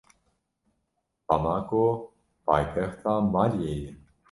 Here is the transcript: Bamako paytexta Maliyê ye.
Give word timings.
Bamako 1.27 1.83
paytexta 2.45 3.11
Maliyê 3.33 3.73
ye. 3.83 3.91